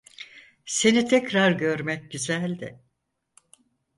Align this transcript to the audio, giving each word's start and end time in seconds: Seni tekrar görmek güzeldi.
Seni 0.65 1.07
tekrar 1.07 1.51
görmek 1.51 2.11
güzeldi. 2.11 2.83